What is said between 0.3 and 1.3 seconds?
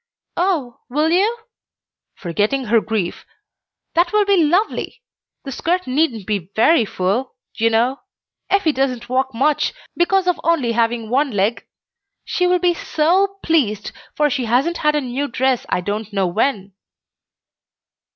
"Oh, will